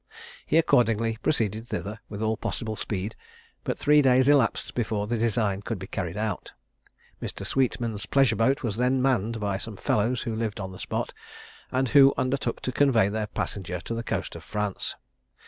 [0.47, 3.15] He accordingly proceeded thither with all possible speed,
[3.63, 6.51] but three days elapsed before the design could be carried out.
[7.21, 7.45] Mr.
[7.45, 11.13] Sweetman's pleasure boat was then manned by some fellows who lived on the spot,
[11.71, 14.95] and who undertook to convey their passenger to the coast of France.